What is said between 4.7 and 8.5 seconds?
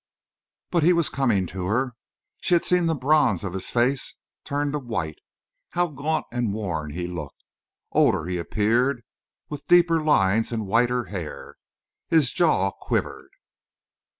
to white. How gaunt and worn he looked. Older he